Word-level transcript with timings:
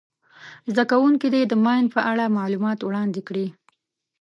زده 0.71 0.83
کوونکي 0.91 1.27
دې 1.33 1.41
د 1.47 1.53
ماین 1.65 1.85
په 1.95 1.99
اړه 2.11 2.33
معلومات 2.37 2.79
وړاندي 2.81 3.21
کړي. 3.27 3.47